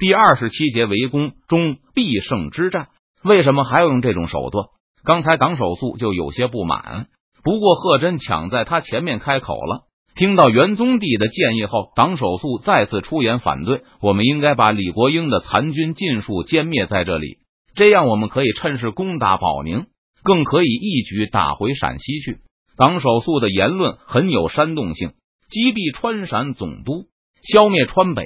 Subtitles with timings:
[0.00, 2.88] 第二十七节围攻中必胜之战，
[3.22, 4.68] 为什么还要用这种手段？
[5.04, 7.08] 刚才党守素就有些不满，
[7.44, 9.82] 不过贺真抢在他前面开口了。
[10.14, 13.82] 听到元宗帝的建议后，党守素再次出言反对。
[14.00, 17.36] 我们应该把李国英的残军尽数歼灭在这里，
[17.74, 19.84] 这样我们可以趁势攻打保宁，
[20.22, 22.38] 更可以一举打回陕西去。
[22.78, 25.10] 党守素的言论很有煽动性，
[25.50, 27.04] 击毙川陕总督，
[27.42, 28.24] 消灭川北。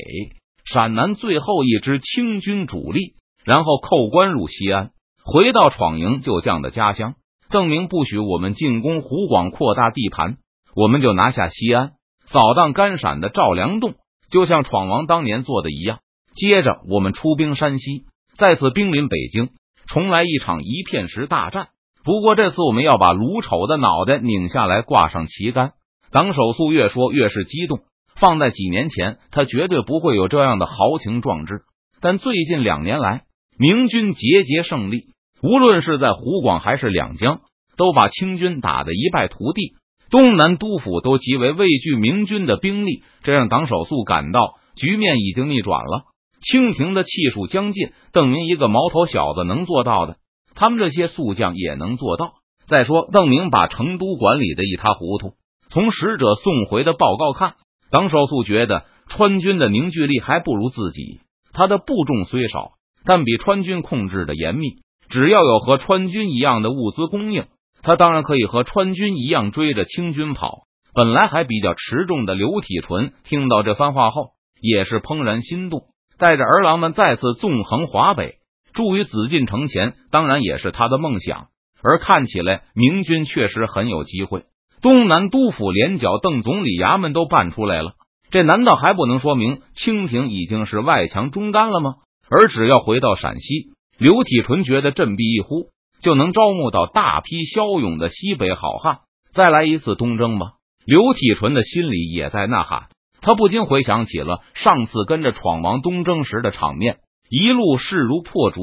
[0.64, 3.14] 陕南最后一支清军主力，
[3.44, 4.90] 然后扣关入西安，
[5.22, 7.14] 回到闯营旧将的家乡。
[7.50, 10.38] 邓明不许我们进攻湖广，扩大地盘，
[10.74, 11.92] 我们就拿下西安，
[12.26, 13.94] 扫荡甘陕的赵良栋，
[14.30, 15.98] 就像闯王当年做的一样。
[16.34, 18.06] 接着，我们出兵山西，
[18.36, 19.50] 再次兵临北京，
[19.86, 21.68] 重来一场一片石大战。
[22.02, 25.72] 不过这次我们要把卢丑的脑袋拧下来，挂上旗杆。
[26.10, 27.80] 党守素越说越是激动。
[28.20, 31.62] 放在几年前，他绝对不会有这样的豪情壮志。
[32.00, 33.22] 但最近两年来，
[33.58, 35.06] 明军节节胜利，
[35.42, 37.40] 无论是在湖广还是两江，
[37.76, 39.74] 都把清军打得一败涂地。
[40.10, 46.04] 东南督府都极为畏惧明军的兵力，这让党守素感到局面已经逆转了。
[46.40, 50.16] 清廷的气数将尽，邓明一个毛头小子能做到的，
[50.54, 52.34] 他们这些宿将也能做到。
[52.66, 55.32] 再说，邓明把成都管理的一塌糊涂，
[55.68, 57.54] 从使者送回的报告看。
[57.94, 61.20] 党少素觉得川军的凝聚力还不如自己，
[61.52, 62.72] 他的部众虽少，
[63.04, 64.78] 但比川军控制的严密。
[65.08, 67.44] 只要有和川军一样的物资供应，
[67.82, 70.62] 他当然可以和川军一样追着清军跑。
[70.92, 75.84] 本来还比较持重的刘体纯听到这番话后，也是怦然心动，
[76.18, 78.38] 带着儿郎们再次纵横华北，
[78.72, 81.46] 助于紫禁城前，当然也是他的梦想。
[81.80, 84.42] 而看起来，明军确实很有机会。
[84.84, 87.92] 东南督府连剿邓总理衙门都办出来了，
[88.28, 91.94] 这难道还不能说明清廷已经是外强中干了吗？
[92.28, 95.70] 而只要回到陕西，刘体纯觉得振臂一呼，
[96.02, 98.98] 就能招募到大批骁勇的西北好汉，
[99.32, 100.48] 再来一次东征吧。
[100.84, 102.88] 刘体纯的心里也在呐喊，
[103.22, 106.98] 他不禁回想起了上次跟着闯王东征时的场面，
[107.30, 108.60] 一路势如破竹，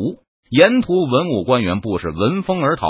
[0.51, 2.85] 沿途文武官员不是闻风而逃，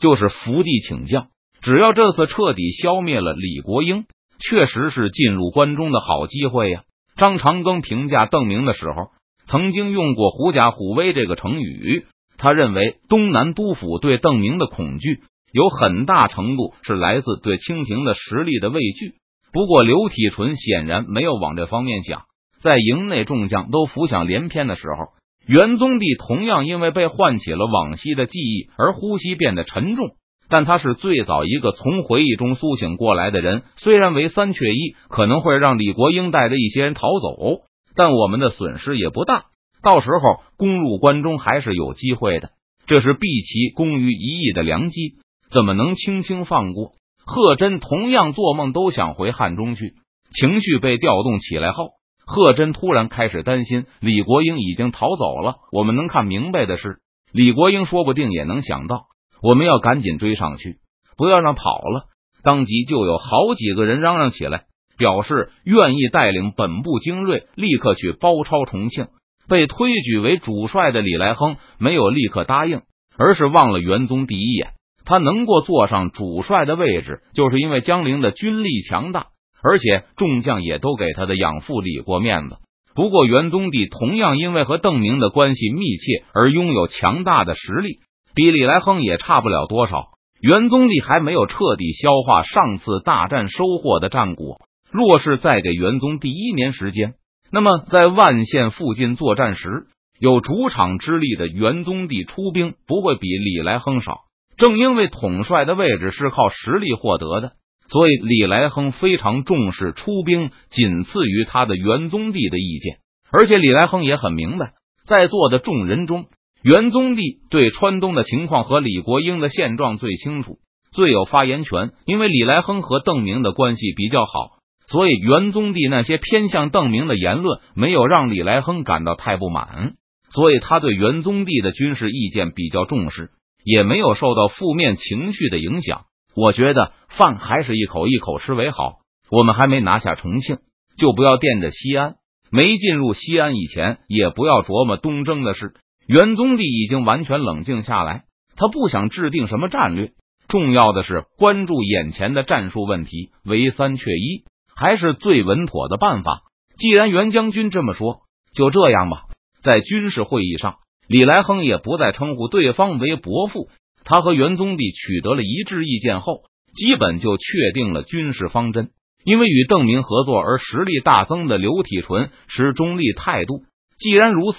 [0.00, 1.26] 就是伏地请降。
[1.62, 4.04] 只要这次彻底消灭了李国英，
[4.38, 6.82] 确实是进入关中的好机会呀。
[7.16, 9.08] 张长庚评价邓明的时候，
[9.46, 12.06] 曾经用过“狐假虎威”这个成语。
[12.38, 15.20] 他认为东南督府对邓明的恐惧，
[15.52, 19.16] 有很大程度是来自对清廷的实力的畏惧。
[19.52, 22.22] 不过刘体纯显然没有往这方面想。
[22.62, 25.08] 在营内众将都浮想联翩的时候，
[25.46, 30.10] 元宗帝同样因为被唤起了往昔的记忆而呼吸变得沉重。
[30.50, 33.62] 但他是最早一个从回忆中苏醒过来的人。
[33.76, 37.62] 虽然为三缺一，可能会让李国英带着一些人逃走，
[37.94, 39.44] 但我们的损失也不大。
[39.82, 42.50] 到时候攻入关中还是有机会的。
[42.86, 45.14] 这是毕其攻于一役的良机，
[45.50, 46.90] 怎么能轻轻放过？
[47.24, 49.94] 贺真同样做梦都想回汉中去。
[50.32, 51.90] 情绪被调动起来后，
[52.26, 55.56] 贺真突然开始担心李国英已经逃走了。
[55.70, 56.98] 我们能看明白的是，
[57.32, 59.06] 李国英说不定也能想到。
[59.42, 60.76] 我们要赶紧追上去，
[61.16, 62.04] 不要让跑了。
[62.42, 64.64] 当即就有好几个人嚷嚷起来，
[64.96, 69.08] 表示愿意带领本部精锐立刻去包抄重庆。
[69.48, 72.82] 被推举为主帅的李来亨没有立刻答应，
[73.18, 74.74] 而是望了元宗第一眼。
[75.04, 79.26] 他能够坐上主帅的位置，就是因为江陵的军力强大，
[79.62, 82.58] 而且众将也都给他的养父李过面子。
[82.94, 87.98] 不过元宗帝同样因为和邓明的关系密切而拥有强大的实力。
[88.34, 90.08] 比李来亨也差不了多少。
[90.40, 94.58] 元宗帝还没有彻底消化上次大战收获的战果。
[94.90, 97.14] 若是再给元宗第一年时间，
[97.52, 99.86] 那么在万县附近作战时，
[100.18, 104.20] 有主场之力的元宗帝出兵不会比李来亨少。
[104.56, 107.52] 正因为统帅的位置是靠实力获得的，
[107.88, 112.98] 所以李来亨非常重视出兵，仅次于他的元宗帝的意见。
[113.30, 114.72] 而且李来亨也很明白，
[115.06, 116.26] 在座的众人中。
[116.62, 120.58] 元宗帝对川东的情况和李国英的现状最清楚，
[120.92, 121.92] 最有发言权。
[122.04, 129.94] 因为李来亨和邓明的关系比较好，所以元宗帝那些偏向邓明的言论没有让李来亨感到太不满，
[130.30, 133.30] 所以他对元宗帝的军事意见比较重视，
[133.64, 136.02] 也没有受到负面情绪的影响。
[136.36, 139.00] 我觉得饭还是一口一口吃为好。
[139.30, 140.58] 我们还没拿下重庆，
[140.98, 142.14] 就不要惦着西安；
[142.50, 145.72] 没进入西安以前，也不要琢磨东征的事。
[146.10, 148.24] 元宗帝已经完全冷静下来，
[148.56, 150.10] 他不想制定什么战略，
[150.48, 154.42] 重要的是关注眼前的战术问题，唯三缺一
[154.74, 156.40] 还是最稳妥的办法。
[156.76, 158.22] 既然袁将军这么说，
[158.52, 159.26] 就这样吧。
[159.62, 163.68] 在军事会议上，李来亨也不再称呼对方为伯父。
[164.02, 166.42] 他和元宗帝取得了一致意见后，
[166.74, 168.90] 基本就确定了军事方针。
[169.22, 173.62] 因为与邓明合作而实力大增的刘体纯持中立态度。
[173.96, 174.58] 既然如此，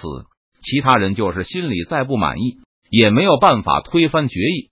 [0.62, 2.58] 其他人就是心里再不满意，
[2.90, 4.70] 也没有办法推翻决议。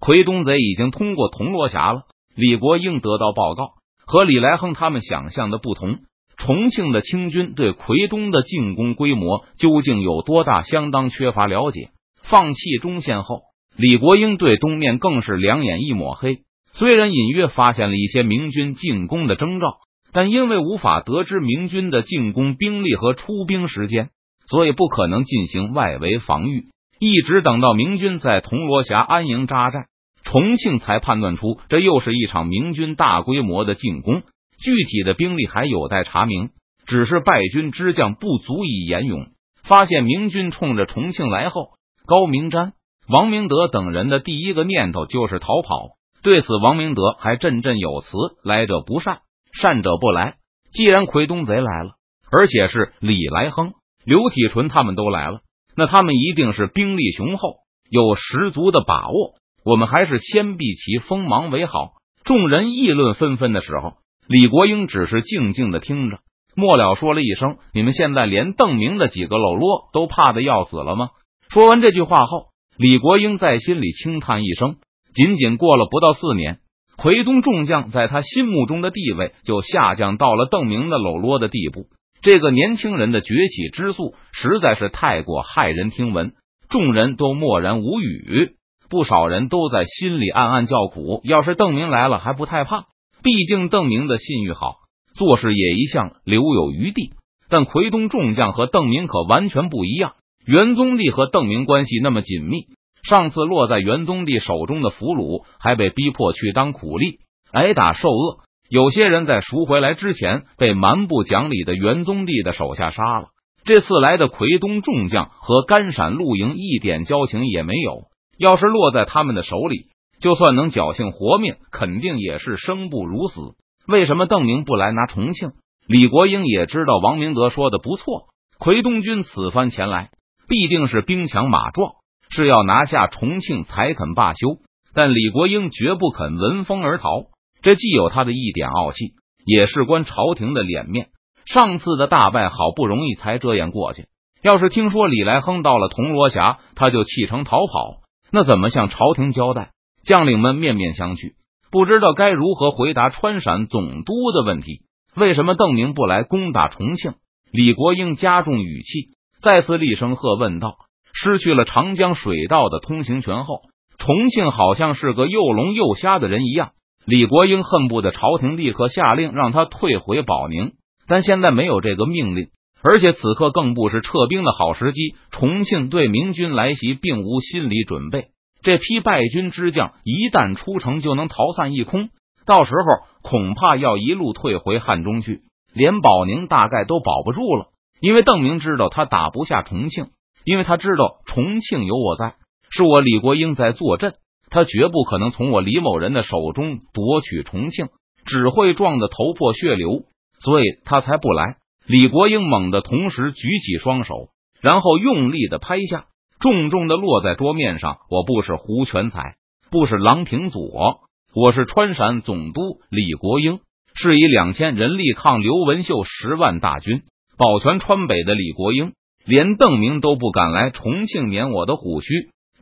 [0.00, 2.02] 奎东贼已经通过铜锣峡了。
[2.34, 3.74] 李国英得到报告，
[4.06, 5.98] 和李来亨他们想象的不同。
[6.38, 11.90] 重庆的清军对奎东的进攻规模究竟有多大，相当缺乏了解。
[12.22, 13.42] 放弃中线后，
[13.76, 16.38] 李国英对东面更是两眼一抹黑。
[16.72, 19.76] 虽然隐约发现了一些明军进攻的征兆，
[20.12, 24.08] 但因为无法得知明军的进攻兵力和出兵时间，
[24.48, 26.66] 所以不可能进行外围防御。
[26.98, 29.86] 一直等到明军在铜锣峡安营扎寨，
[30.24, 34.22] 重庆才判断出这又是一场明军大规模的进攻。
[34.64, 36.50] 具体的兵力还有待查明，
[36.86, 39.26] 只是败军之将不足以言勇。
[39.64, 41.70] 发现明军冲着重庆来后，
[42.06, 42.72] 高明瞻、
[43.08, 45.96] 王明德等人的第一个念头就是逃跑。
[46.22, 49.22] 对此，王明德还振振有词：“来者不善，
[49.52, 50.36] 善者不来。
[50.72, 51.96] 既然奎东贼来了，
[52.30, 53.72] 而且是李来亨、
[54.04, 55.40] 刘体纯他们都来了，
[55.76, 57.56] 那他们一定是兵力雄厚，
[57.90, 59.34] 有十足的把握。
[59.64, 61.92] 我们还是先避其锋芒为好。”
[62.24, 63.94] 众人议论纷纷的时候，
[64.28, 66.18] 李国英只是静静的听着，
[66.54, 71.10] 末了说了一声：“你们现在连邓明的几个喽啰都怕的要死了吗？”
[71.50, 72.46] 说完这句话后，
[72.76, 74.76] 李国英在心里轻叹一声。
[75.14, 76.60] 仅仅过了不到四年，
[76.96, 81.86] 奎东众将在他心目中的地位就下降到了邓明的喽啰的地步。
[82.22, 86.34] 这个年轻人的崛起之速实在是太过骇人听闻，
[86.68, 88.52] 众人都默然无语。
[88.88, 92.84] 不少人都在心里暗暗叫苦：要是邓明来了还不太怕，
[93.24, 94.76] 毕竟邓明的信誉好，
[95.16, 97.10] 做事也一向留有余地。
[97.48, 100.12] 但奎东众将和邓明可完全不一样，
[100.46, 102.66] 元宗帝和邓明关系那么紧密。
[103.02, 107.18] 上次落在元宗帝手中的俘虏，还被逼迫去当苦力，
[107.50, 108.38] 挨打受饿。
[108.72, 113.26] 有些人在赎回来之前，被蛮不讲理的元宗帝的手下杀了。
[113.66, 118.04] 这次来的奎东众将和甘陕露营一点交情也没有。
[118.38, 119.88] 要是落在他们的手里，
[120.22, 123.42] 就算能侥幸活命，肯定也是生不如死。
[123.86, 125.50] 为什么邓明不来拿重庆？
[125.86, 128.28] 李国英也知道王明德说的不错，
[128.58, 130.08] 奎东军此番前来，
[130.48, 131.92] 必定是兵强马壮。
[132.30, 134.56] 是要拿下重庆才肯罢休，
[134.94, 137.26] 但李国英绝不肯闻风而逃。
[137.62, 139.14] 这既有他的一点傲气，
[139.46, 141.08] 也事关朝廷的脸面。
[141.44, 144.06] 上次的大败好不容易才遮掩过去，
[144.42, 148.00] 要是听说李来亨到了铜锣峡，他就弃城逃跑，
[148.30, 149.70] 那怎么向朝廷交代？
[150.04, 151.34] 将领们面面相觑，
[151.70, 154.82] 不知道该如何回答川陕总督的问题。
[155.14, 157.14] 为什么邓明不来攻打重庆？
[157.52, 160.74] 李国英加重语气，再次厉声喝问道。
[161.12, 163.60] 失去了长江水道的通行权后，
[163.98, 166.70] 重庆好像是个又聋又瞎的人一样。
[167.04, 170.72] 李国英恨不得朝廷立刻下令让他退回保宁，
[171.06, 172.48] 但现在没有这个命令，
[172.82, 175.14] 而且此刻更不是撤兵的好时机。
[175.30, 178.28] 重庆对明军来袭并无心理准备，
[178.62, 182.08] 这批败军之将一旦出城，就能逃散一空，
[182.46, 185.40] 到时候恐怕要一路退回汉中去，
[185.74, 187.66] 连保宁大概都保不住了。
[188.00, 190.06] 因为邓明知道他打不下重庆。
[190.44, 192.34] 因为他知道重庆有我在，
[192.68, 194.14] 是我李国英在坐镇，
[194.52, 197.88] 他绝不可能从我李某人的手中夺取重庆，
[198.26, 200.04] 只会撞得头破血流，
[200.40, 201.56] 所以他才不来。
[201.86, 204.28] 李国英猛地同时举起双手，
[204.60, 206.04] 然后用力的拍下，
[206.38, 207.96] 重重的落在桌面上。
[208.10, 209.36] 我不是胡全才，
[209.70, 211.00] 不是郎平佐，
[211.34, 213.60] 我是川陕总督李国英，
[213.94, 217.02] 是以两千人力抗刘文秀十万大军，
[217.38, 218.92] 保全川北的李国英。
[219.24, 222.08] 连邓明都不敢来重庆撵我的虎须，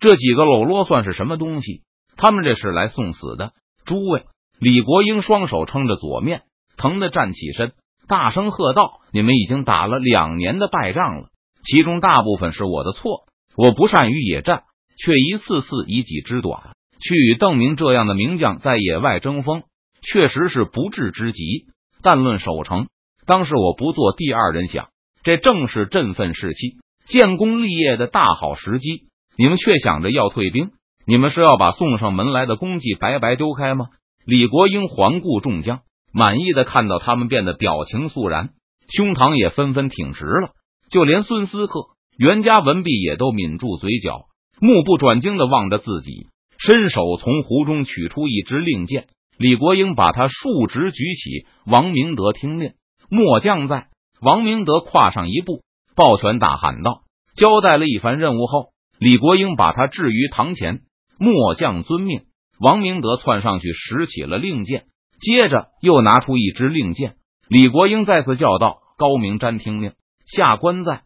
[0.00, 1.82] 这几个喽啰算是什么东西？
[2.16, 3.52] 他们这是来送死的！
[3.84, 4.24] 诸位，
[4.58, 6.42] 李国英双手撑着左面，
[6.76, 7.72] 疼的站起身，
[8.08, 11.28] 大声喝道：“你们已经打了两年的败仗了，
[11.62, 13.24] 其中大部分是我的错。
[13.56, 14.62] 我不善于野战，
[14.96, 19.62] 却一次次以己之短去与邓明这样的名将在野外争锋，
[20.02, 21.66] 确实是不智之极。
[22.02, 22.88] 但论守城，
[23.26, 24.88] 当时我不做第二人想。”
[25.22, 29.09] 这正是振奋士气、建功立业的大好时机，
[29.40, 30.68] 你们却想着要退兵？
[31.06, 33.86] 你们是要把送上门来的功绩白白丢开吗？
[34.26, 35.80] 李国英环顾众将，
[36.12, 38.50] 满意的看到他们变得表情肃然，
[38.90, 40.50] 胸膛也纷纷挺直了。
[40.90, 41.72] 就连孙思克、
[42.18, 44.26] 袁家文弼也都抿住嘴角，
[44.60, 46.26] 目不转睛的望着自己，
[46.58, 49.06] 伸手从壶中取出一支令箭。
[49.38, 52.74] 李国英把他竖直举起，王明德听令，
[53.08, 53.86] 末将在。
[54.20, 55.62] 王明德跨上一步，
[55.96, 57.04] 抱拳大喊道
[57.34, 58.66] ：“交代了一番任务后，
[59.00, 60.82] 李国英把他置于堂前，
[61.18, 62.24] 末将遵命。
[62.58, 64.84] 王明德窜上去拾起了令箭，
[65.22, 67.14] 接着又拿出一支令箭。
[67.48, 69.92] 李国英再次叫道：“高明瞻听命，
[70.26, 71.00] 下官在。”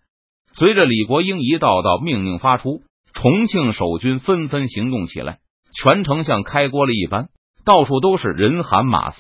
[0.59, 2.83] 随着李国英一道道命令发出，
[3.13, 5.39] 重庆守军纷纷行动起来，
[5.73, 7.29] 全城像开锅了一般，
[7.65, 9.19] 到处都是人喊马嘶。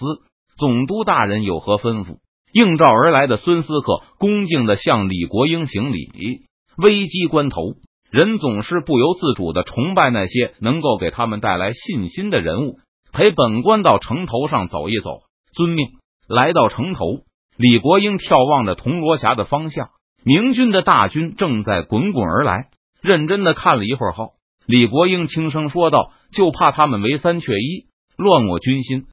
[0.58, 2.18] 总督大人有何吩咐？
[2.52, 6.40] 应召而来的孙思克恭敬的向李国英行礼。
[6.76, 7.74] 危机关头。
[8.14, 12.78] 人总是不由自主的崇拜那些能够给他们带来信心的人物。
[13.12, 15.23] 陪本官到城头上走一走。
[15.52, 15.88] 遵命。
[16.28, 17.25] 来到城头，
[17.56, 19.88] 李国英眺望着铜锣峡的方向，
[20.25, 22.68] 明军的大军正在滚滚而来。
[23.02, 29.06] 认真的看了一会儿后，李国英轻声说道：“就怕他们为三缺一，乱我军心。